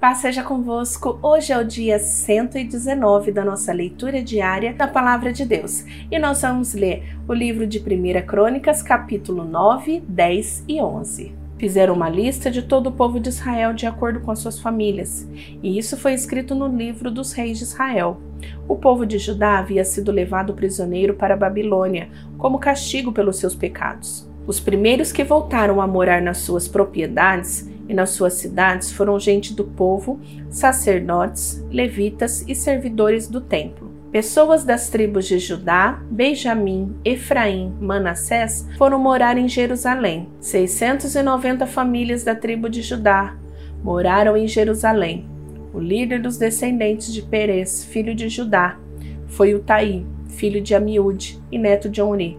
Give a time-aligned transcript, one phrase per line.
[0.00, 1.18] Paz seja convosco.
[1.20, 6.40] Hoje é o dia 119 da nossa leitura diária da Palavra de Deus e nós
[6.40, 11.34] vamos ler o livro de 1 Crônicas, capítulo 9, 10 e 11.
[11.58, 15.28] Fizeram uma lista de todo o povo de Israel de acordo com as suas famílias,
[15.60, 18.20] e isso foi escrito no livro dos reis de Israel.
[18.68, 22.08] O povo de Judá havia sido levado prisioneiro para a Babilônia
[22.38, 24.30] como castigo pelos seus pecados.
[24.46, 29.54] Os primeiros que voltaram a morar nas suas propriedades e nas suas cidades foram gente
[29.54, 30.20] do povo,
[30.50, 33.88] sacerdotes, levitas e servidores do templo.
[34.12, 40.28] Pessoas das tribos de Judá, Benjamim, Efraim, Manassés foram morar em Jerusalém.
[40.40, 43.36] 690 famílias da tribo de Judá
[43.82, 45.26] moraram em Jerusalém.
[45.74, 48.78] O líder dos descendentes de Perez, filho de Judá,
[49.26, 52.38] foi Utaí, filho de Amiúde e neto de Onri.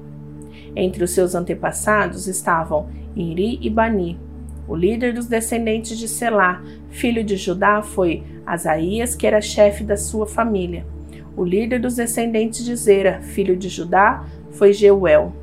[0.76, 4.20] Entre os seus antepassados estavam Iri e Bani,
[4.70, 9.98] o líder dos descendentes de Selá, filho de Judá, foi Asaías, que era chefe da
[9.98, 10.86] sua família.
[11.36, 15.34] O líder dos descendentes de Zera, filho de Judá, foi Jeuel.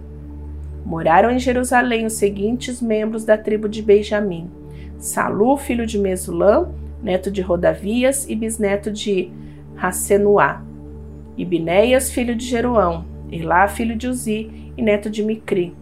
[0.85, 4.49] Moraram em Jerusalém os seguintes membros da tribo de Benjamim:
[4.97, 6.69] Salu, filho de Mesulã,
[7.03, 9.29] neto de Rodavias e bisneto de
[9.77, 10.63] Hassenuá.
[11.37, 13.05] Ibinéias, filho de Jeruão.
[13.33, 15.75] Elá, filho de Uzi e neto de Micri.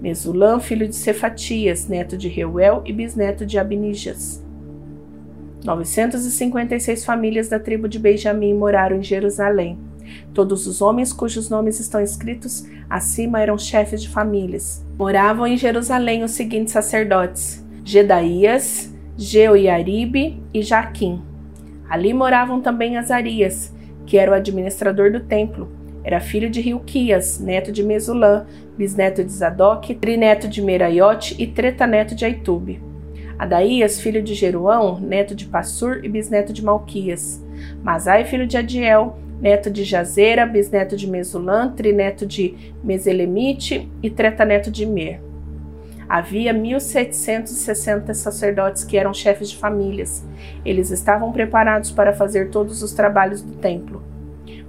[0.00, 4.44] Mesulã, filho de Cefatias, neto de Reuel e bisneto de Abinijas.
[5.64, 9.78] 956 famílias da tribo de Benjamim moraram em Jerusalém.
[10.32, 14.84] Todos os homens cujos nomes estão escritos acima eram chefes de famílias.
[14.98, 21.22] Moravam em Jerusalém os seguintes sacerdotes: Gedaías, Jeoiaribe e Jaquim.
[21.88, 23.72] Ali moravam também Azarias,
[24.06, 25.68] que era o administrador do templo,
[26.04, 28.46] era filho de Rilquias, neto de Mesulã,
[28.76, 32.80] bisneto de Zadok, trineto de Meraiote e tretaneto de Aitube.
[33.38, 37.44] Adaías, filho de Jeruão, neto de Passur e bisneto de Malquias.
[37.82, 44.70] Masai, filho de Adiel, neto de Jazera, bisneto de Mesulã, trineto de Meselemite e tretaneto
[44.70, 45.20] de Mer.
[46.08, 50.24] Havia 1.760 sacerdotes que eram chefes de famílias.
[50.64, 54.02] Eles estavam preparados para fazer todos os trabalhos do templo.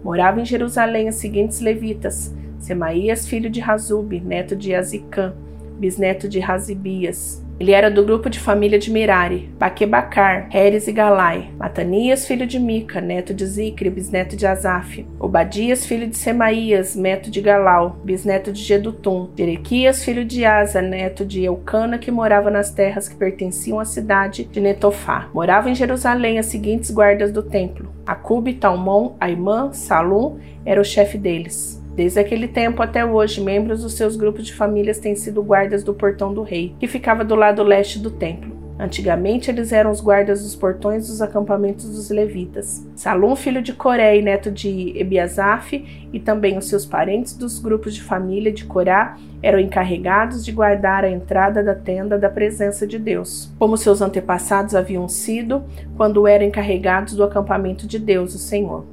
[0.03, 5.33] Moravam em Jerusalém os seguintes levitas: Semaías, filho de Razub, neto de Azicã,
[5.77, 7.43] bisneto de Razibias.
[7.59, 11.51] Ele era do grupo de família de Mirari, Baquebacar, Heres e Galai.
[11.57, 15.05] Matanias, filho de Mica, neto de Zicre, bisneto de Asaf.
[15.19, 19.29] Obadias, filho de Semaías, neto de Galau, bisneto de Gedutum.
[19.37, 24.45] Jerequias, filho de Asa, neto de Eucana, que morava nas terras que pertenciam à cidade
[24.45, 25.27] de Netofá.
[25.33, 27.93] Morava em Jerusalém as seguintes guardas do templo.
[28.07, 31.78] Acube, Talmon, Aimã, Salum era o chefe deles.
[31.99, 35.93] Desde aquele tempo até hoje, membros dos seus grupos de famílias têm sido guardas do
[35.93, 38.55] portão do rei, que ficava do lado leste do templo.
[38.79, 42.87] Antigamente eles eram os guardas dos portões dos acampamentos dos levitas.
[42.95, 47.93] Salum, filho de Coré e neto de Ebiasaf, e também os seus parentes dos grupos
[47.93, 52.97] de família de Corá eram encarregados de guardar a entrada da tenda da presença de
[52.97, 55.65] Deus, como seus antepassados haviam sido
[55.97, 58.85] quando eram encarregados do acampamento de Deus, o Senhor.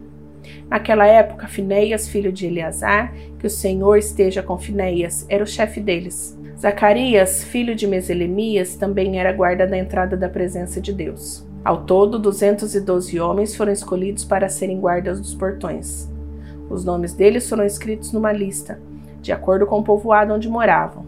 [0.68, 5.80] Naquela época, Finéias, filho de Eleazar, que o Senhor esteja com Finéias, era o chefe
[5.80, 6.38] deles.
[6.58, 11.46] Zacarias, filho de Meselemias, também era guarda da entrada da presença de Deus.
[11.64, 16.08] Ao todo, 212 homens foram escolhidos para serem guardas dos portões.
[16.70, 18.80] Os nomes deles foram escritos numa lista,
[19.20, 21.04] de acordo com o povoado onde moravam.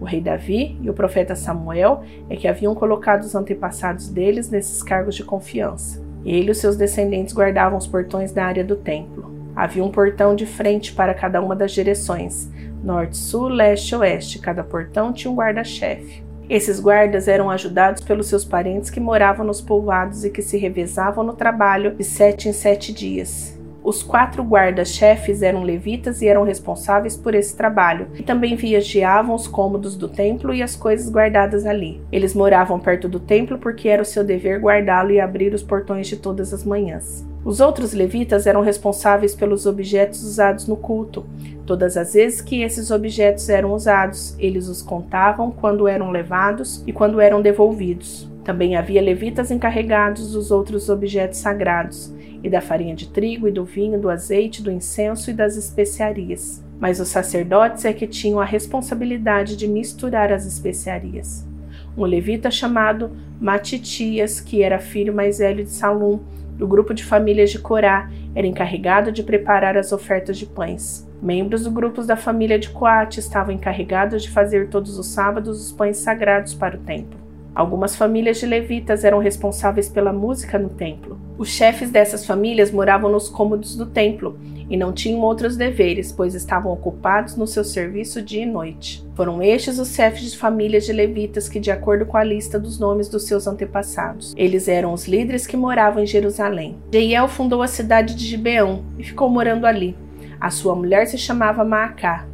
[0.00, 4.82] O rei Davi e o profeta Samuel é que haviam colocado os antepassados deles nesses
[4.82, 6.07] cargos de confiança.
[6.24, 9.32] Ele e seus descendentes guardavam os portões da área do templo.
[9.54, 12.48] Havia um portão de frente para cada uma das direções:
[12.82, 14.38] norte, sul, leste e oeste.
[14.38, 16.22] Cada portão tinha um guarda-chefe.
[16.48, 21.22] Esses guardas eram ajudados pelos seus parentes que moravam nos povoados e que se revezavam
[21.22, 23.57] no trabalho de sete em sete dias.
[23.82, 29.46] Os quatro guardas-chefes eram levitas e eram responsáveis por esse trabalho, e também vigiavam os
[29.46, 32.00] cômodos do templo e as coisas guardadas ali.
[32.12, 36.06] Eles moravam perto do templo porque era o seu dever guardá-lo e abrir os portões
[36.06, 37.26] de todas as manhãs.
[37.44, 41.24] Os outros levitas eram responsáveis pelos objetos usados no culto.
[41.64, 46.92] Todas as vezes que esses objetos eram usados, eles os contavam quando eram levados e
[46.92, 48.28] quando eram devolvidos.
[48.48, 53.62] Também havia levitas encarregados dos outros objetos sagrados, e da farinha de trigo, e do
[53.62, 56.64] vinho, do azeite, do incenso e das especiarias.
[56.80, 61.46] Mas os sacerdotes é que tinham a responsabilidade de misturar as especiarias.
[61.94, 66.18] Um levita chamado Matitias, que era filho mais velho de Salum,
[66.56, 71.06] do grupo de famílias de Corá, era encarregado de preparar as ofertas de pães.
[71.20, 75.70] Membros do grupo da família de Coate estavam encarregados de fazer todos os sábados os
[75.70, 77.17] pães sagrados para o templo.
[77.58, 81.18] Algumas famílias de levitas eram responsáveis pela música no templo.
[81.36, 84.38] Os chefes dessas famílias moravam nos cômodos do templo
[84.70, 89.04] e não tinham outros deveres, pois estavam ocupados no seu serviço dia e noite.
[89.16, 92.78] Foram estes os chefes de famílias de levitas que, de acordo com a lista dos
[92.78, 96.76] nomes dos seus antepassados, eles eram os líderes que moravam em Jerusalém.
[96.92, 99.96] Jeiel fundou a cidade de Gibeão e ficou morando ali.
[100.40, 102.24] A sua mulher se chamava Maacá.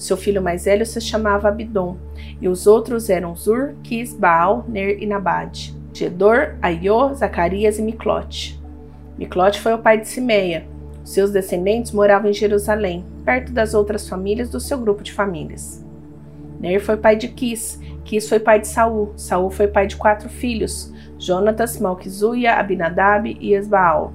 [0.00, 1.98] Seu filho mais velho se chamava Abidom,
[2.40, 5.76] e os outros eram Zur, Quis, Baal, Ner e Nabade.
[5.92, 8.58] Gedor, Aiô, Zacarias e Miclote.
[9.18, 10.66] Miclote foi o pai de Simeia.
[11.04, 15.84] Seus descendentes moravam em Jerusalém, perto das outras famílias do seu grupo de famílias.
[16.58, 20.30] Ner foi pai de Quis, Quis foi pai de Saul, Saul foi pai de quatro
[20.30, 24.14] filhos, Jonatas, Malquizuia, Abinadab e Esbaal.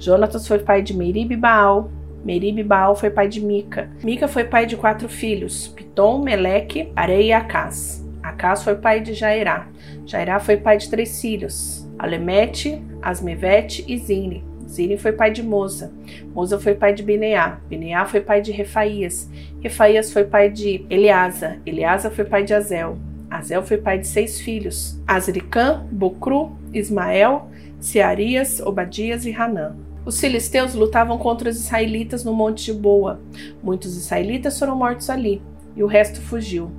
[0.00, 1.92] Jonatas foi pai de Merib e Baal,
[2.24, 3.90] Merib Baal foi pai de Mica.
[4.02, 8.06] Mica foi pai de quatro filhos: Pitom, Meleque, Arei e Acás.
[8.22, 9.66] Acás foi pai de Jairá.
[10.06, 14.44] Jairá foi pai de três filhos: Alemete, Asmevete e Zine.
[14.66, 15.92] Zine foi pai de Moza.
[16.34, 17.60] Moza foi pai de Bineá.
[17.68, 19.28] Bineá foi pai de Refaías.
[19.60, 21.58] Refaías foi pai de Eleasa.
[21.66, 22.96] Eleasa foi pai de Azel.
[23.28, 27.48] Azel foi pai de seis filhos: Azricã, Bocru, Ismael,
[27.80, 29.76] Searias, Obadias e Hanã.
[30.04, 33.20] Os filisteus lutavam contra os israelitas no Monte de Boa.
[33.62, 35.40] Muitos israelitas foram mortos ali,
[35.76, 36.70] e o resto fugiu.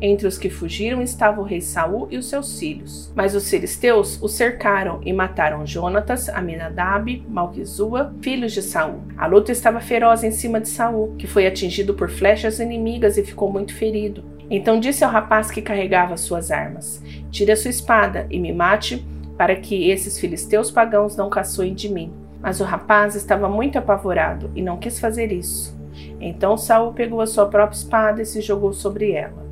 [0.00, 3.12] Entre os que fugiram estava o rei Saul e os seus filhos.
[3.16, 9.00] Mas os filisteus o cercaram e mataram Jonatas, Aminadab, Malquizua, filhos de Saul.
[9.16, 13.24] A luta estava feroz em cima de Saul, que foi atingido por flechas inimigas e
[13.24, 14.22] ficou muito ferido.
[14.48, 17.02] Então disse ao rapaz que carregava suas armas:
[17.32, 19.04] Tire a sua espada e me mate,
[19.36, 22.27] para que esses filisteus pagãos não caçoem de mim.
[22.40, 25.76] Mas o rapaz estava muito apavorado e não quis fazer isso.
[26.20, 29.46] Então Saul pegou a sua própria espada e se jogou sobre ela.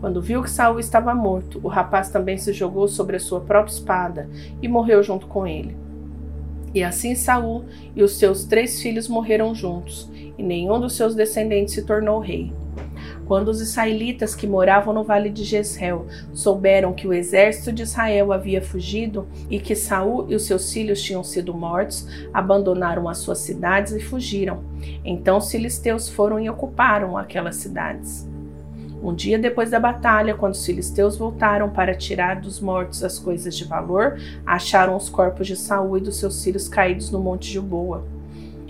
[0.00, 3.72] Quando viu que Saul estava morto, o rapaz também se jogou sobre a sua própria
[3.72, 4.28] espada
[4.62, 5.76] e morreu junto com ele.
[6.74, 7.64] E assim Saul
[7.96, 12.52] e os seus três filhos morreram juntos, e nenhum dos seus descendentes se tornou rei.
[13.28, 18.32] Quando os israelitas que moravam no vale de Jezreel souberam que o exército de Israel
[18.32, 23.40] havia fugido e que Saul e os seus filhos tinham sido mortos, abandonaram as suas
[23.40, 24.64] cidades e fugiram.
[25.04, 28.26] Então os filisteus foram e ocuparam aquelas cidades.
[29.02, 33.54] Um dia depois da batalha, quando os filisteus voltaram para tirar dos mortos as coisas
[33.54, 37.60] de valor, acharam os corpos de Saul e dos seus filhos caídos no monte de
[37.60, 38.06] Boa.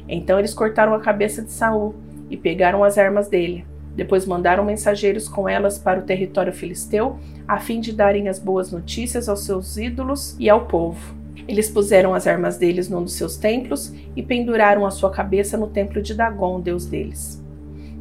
[0.08, 1.94] Então eles cortaram a cabeça de Saul
[2.28, 3.64] e pegaram as armas dele.
[3.98, 7.18] Depois mandaram mensageiros com elas para o território filisteu,
[7.48, 11.16] a fim de darem as boas notícias aos seus ídolos e ao povo.
[11.48, 15.66] Eles puseram as armas deles num dos seus templos e penduraram a sua cabeça no
[15.66, 17.42] templo de Dagon, deus deles.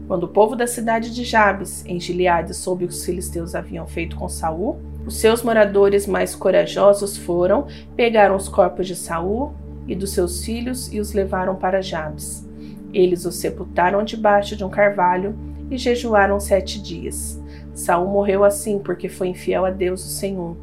[0.08, 3.88] Quando o povo da cidade de Jabes, em Gileade, soube o que os filisteus haviam
[3.88, 7.66] feito com Saul, os seus moradores mais corajosos foram,
[7.96, 9.52] pegaram os corpos de Saul
[9.88, 12.48] e dos seus filhos e os levaram para Jabes.
[12.94, 15.36] Eles os sepultaram debaixo de um carvalho
[15.70, 17.42] e jejuaram sete dias.
[17.74, 20.58] Saul morreu assim porque foi infiel a Deus o Senhor.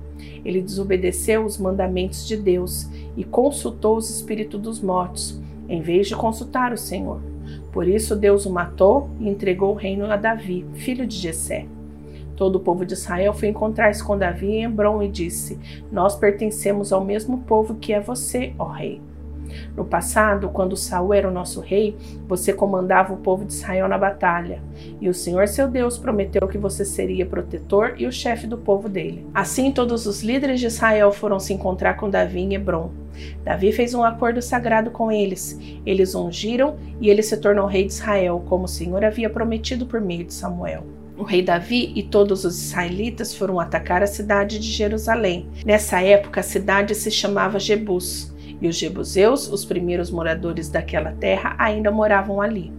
[0.44, 6.16] Ele desobedeceu os mandamentos de Deus e consultou os espíritos dos mortos, em vez de
[6.16, 7.20] consultar o Senhor.
[7.72, 11.66] Por isso Deus o matou e entregou o reino a Davi, filho de Jessé.
[12.36, 15.58] Todo o povo de Israel foi encontrar-se com Davi em Hebron e disse:
[15.90, 19.00] Nós pertencemos ao mesmo povo que é você, ó rei.
[19.76, 21.96] No passado, quando Saul era o nosso rei,
[22.26, 24.62] você comandava o povo de Israel na batalha,
[25.00, 28.88] e o Senhor seu Deus prometeu que você seria protetor e o chefe do povo
[28.88, 29.26] dele.
[29.34, 32.90] Assim, todos os líderes de Israel foram se encontrar com Davi em Hebron.
[33.44, 35.58] Davi fez um acordo sagrado com eles.
[35.86, 40.00] Eles ungiram e ele se tornou rei de Israel, como o Senhor havia prometido por
[40.00, 40.84] meio de Samuel.
[41.16, 45.48] O rei Davi e todos os israelitas foram atacar a cidade de Jerusalém.
[45.64, 48.33] Nessa época, a cidade se chamava Jebus.
[48.64, 52.72] E os jebuseus, os primeiros moradores daquela terra, ainda moravam ali.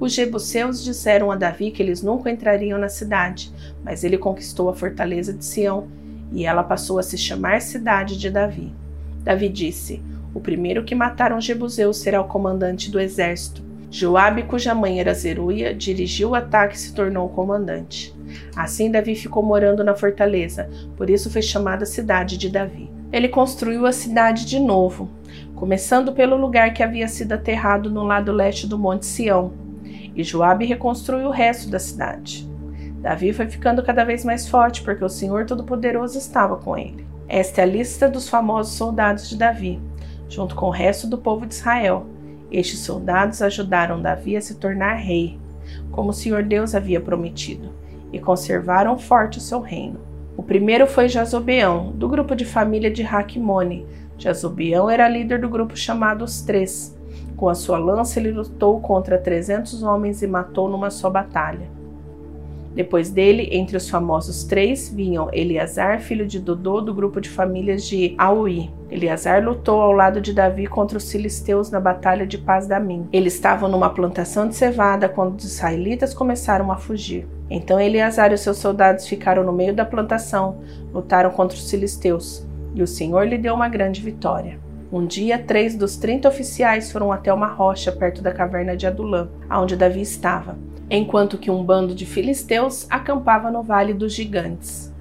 [0.00, 3.52] Os jebuseus disseram a Davi que eles nunca entrariam na cidade,
[3.84, 5.86] mas ele conquistou a fortaleza de Sião,
[6.32, 8.74] e ela passou a se chamar cidade de Davi.
[9.22, 10.02] Davi disse:
[10.34, 13.62] O primeiro que matar um jebuseu será o comandante do exército.
[13.88, 18.12] Joabe, cuja mãe era Zeruia, dirigiu o ataque e se tornou comandante.
[18.56, 23.86] Assim Davi ficou morando na fortaleza, por isso foi chamada cidade de Davi ele construiu
[23.86, 25.08] a cidade de novo,
[25.60, 29.52] começando pelo lugar que havia sido aterrado no lado leste do Monte Sião,
[30.16, 32.48] e Joabe reconstruiu o resto da cidade.
[33.02, 37.06] Davi foi ficando cada vez mais forte porque o Senhor Todo-Poderoso estava com ele.
[37.28, 39.78] Esta é a lista dos famosos soldados de Davi,
[40.30, 42.06] junto com o resto do povo de Israel.
[42.50, 45.38] Estes soldados ajudaram Davi a se tornar rei,
[45.92, 47.68] como o Senhor Deus havia prometido,
[48.10, 50.00] e conservaram forte o seu reino.
[50.38, 53.86] O primeiro foi Jazobeão, do grupo de família de Raquimone.
[54.20, 56.94] Jazobeão era líder do grupo chamado Os Três.
[57.36, 61.80] Com a sua lança, ele lutou contra 300 homens e matou numa só batalha.
[62.74, 67.84] Depois dele, entre os famosos três, vinham Eleazar, filho de Dodô, do grupo de famílias
[67.84, 68.70] de Aui.
[68.90, 73.08] Eleazar lutou ao lado de Davi contra os filisteus na batalha de Paz Damim.
[73.12, 77.26] Eles estavam numa plantação de cevada quando os israelitas começaram a fugir.
[77.48, 80.60] Então Eleazar e seus soldados ficaram no meio da plantação,
[80.94, 84.58] lutaram contra os filisteus, e o Senhor lhe deu uma grande vitória.
[84.92, 89.28] Um dia, três dos trinta oficiais foram até uma rocha perto da caverna de Adulã,
[89.50, 90.56] onde Davi estava
[90.90, 94.92] enquanto que um bando de filisteus acampava no Vale dos Gigantes.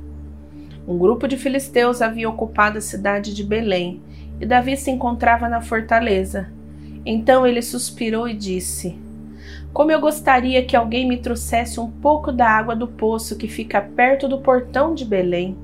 [0.88, 4.02] Um grupo de filisteus havia ocupado a cidade de Belém
[4.40, 6.52] e Davi se encontrava na fortaleza.
[7.06, 8.98] Então ele suspirou e disse:
[9.74, 13.82] Como eu gostaria que alguém me trouxesse um pouco da água do poço que fica
[13.82, 15.58] perto do portão de Belém.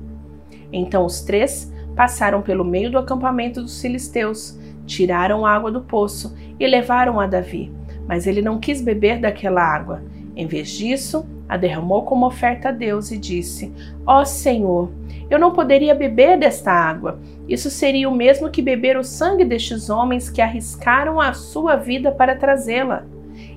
[0.72, 6.36] Então os três passaram pelo meio do acampamento dos filisteus, tiraram a água do poço
[6.60, 7.72] e levaram a Davi.
[8.06, 10.02] Mas ele não quis beber daquela água
[10.36, 13.72] em vez disso, a derramou como oferta a Deus e disse:
[14.06, 14.90] Ó oh, Senhor,
[15.30, 17.18] eu não poderia beber desta água.
[17.48, 22.12] Isso seria o mesmo que beber o sangue destes homens que arriscaram a sua vida
[22.12, 23.04] para trazê-la.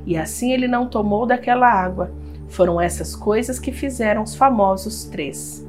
[0.05, 2.11] E assim ele não tomou daquela água.
[2.47, 5.67] Foram essas coisas que fizeram os famosos três.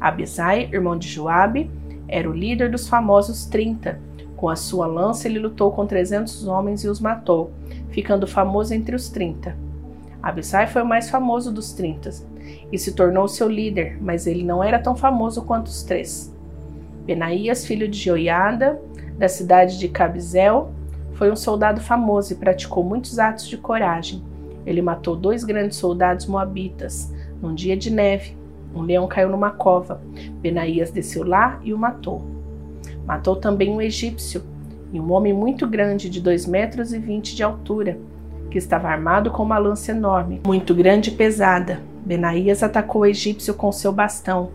[0.00, 1.68] Abisai, irmão de Joabe,
[2.10, 4.00] era o líder dos famosos trinta.
[4.36, 7.52] Com a sua lança ele lutou com trezentos homens e os matou,
[7.90, 9.56] ficando famoso entre os trinta.
[10.22, 12.10] Abissai foi o mais famoso dos trinta
[12.72, 16.34] e se tornou seu líder, mas ele não era tão famoso quanto os três.
[17.04, 18.80] Benaías, filho de Joiada,
[19.16, 20.72] da cidade de Cabizel,
[21.14, 24.22] foi um soldado famoso e praticou muitos atos de coragem.
[24.64, 28.39] Ele matou dois grandes soldados moabitas num dia de neve.
[28.74, 30.00] Um leão caiu numa cova.
[30.40, 32.24] Benaías desceu lá e o matou.
[33.06, 34.42] Matou também um egípcio
[34.92, 37.98] e um homem muito grande, de dois metros e vinte de altura
[38.50, 41.80] que estava armado com uma lança enorme, muito grande e pesada.
[42.04, 44.50] Benaías atacou o egípcio com seu bastão,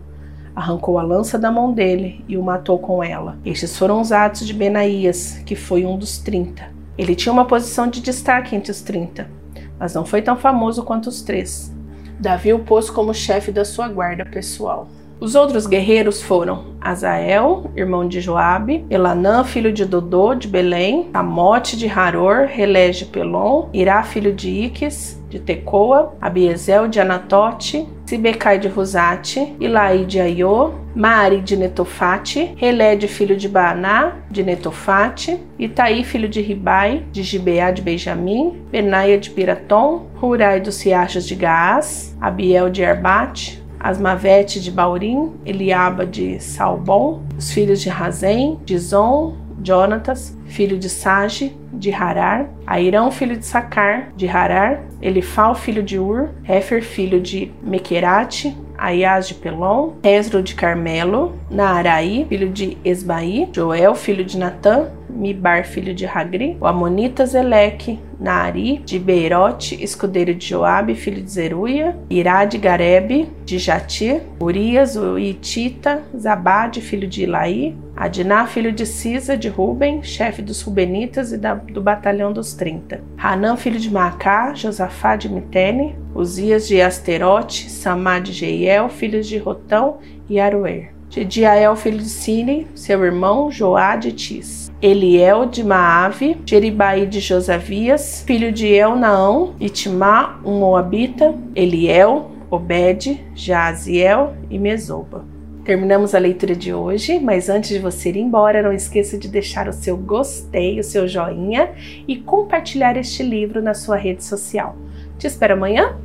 [0.54, 3.38] arrancou a lança da mão dele e o matou com ela.
[3.44, 6.70] Estes foram os atos de Benaías, que foi um dos trinta.
[6.98, 9.30] Ele tinha uma posição de destaque entre os trinta,
[9.78, 11.74] mas não foi tão famoso quanto os três.
[12.18, 14.88] Davi o pôs como chefe da sua guarda pessoal.
[15.18, 21.76] Os outros guerreiros foram Azael, irmão de Joabe, Elanã, filho de Dodô, de Belém, Amote
[21.76, 28.58] de Haror, Relé de Pelon, Irá, filho de Iques, de Tecoa, Abiezel de Anatote, Sibecai
[28.58, 35.40] de Rosate, Ilaí de Aiô, Mari de Netofate, Relé de filho de Baaná, de Netofate,
[35.58, 41.34] Itaí filho de Ribai, de Gibeá de Benjamim, Benaia de Piratom, Hurai dos riachos de
[41.34, 48.76] Gaás, Abiel de Arbate, Asmavete de Baurim, Eliaba de Salbom, os filhos de Razem, de
[48.78, 55.84] Zon, Jonatas, filho de Sage, de Harar, Airão, filho de Sacar, de Harar, Elifal, filho
[55.84, 62.76] de Ur, Hefer, filho de Mequerate, Aias de Pelon, Esro de Carmelo, Naaraí, filho de
[62.84, 69.82] Esbaí, Joel, filho de Natã, Mibar, filho de Hagri, o Amonita Zeleque, Naari, de Beirote,
[69.82, 76.80] escudeiro de Joabe, filho de Zeruia, Irá de Garebe, de Jati, Urias, o Itita, Zabade,
[76.80, 81.80] filho de Ilaí, Adiná, filho de Cisa, de Ruben, chefe dos Rubenitas e da, do
[81.80, 88.32] batalhão dos Trinta, Hanã, filho de Macá, Josafá de Mitene, Uzias de Asterote, Samá de
[88.32, 90.95] Jeiel, filhos de Rotão e Aruer.
[91.16, 94.70] Filho de Sine, seu irmão, Joá de Tis.
[94.82, 104.36] Eliel de Maave, Jeribai de Josavias, filho de Elnaão, Itimá, um moabita, Eliel, Obed, Jaziel
[104.50, 105.24] e Mesoba.
[105.64, 109.68] Terminamos a leitura de hoje, mas antes de você ir embora, não esqueça de deixar
[109.68, 111.70] o seu gostei, o seu joinha
[112.06, 114.76] e compartilhar este livro na sua rede social.
[115.18, 115.96] Te espero amanhã.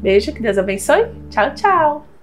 [0.00, 1.06] Beijo, que Deus abençoe.
[1.28, 2.13] Tchau, tchau!